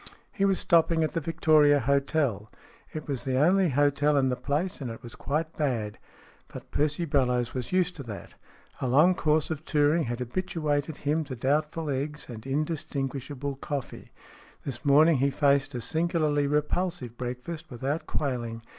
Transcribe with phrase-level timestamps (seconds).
[0.31, 2.49] He was stopping at the Victoria Hotel.
[2.91, 5.99] It was the only hotel in the place, and it was quite bad.
[6.47, 8.33] But Percy Bellowes was used to that.
[8.81, 14.11] A long course of touring had habituated him to doubtful eggs and indistinguishable coffee.
[14.65, 18.63] This morning he faced a singularly repulsive breakfast without quailing.